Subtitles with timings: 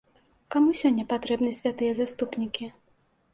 [0.53, 2.71] Каму сёння патрэбны святыя заступнікі?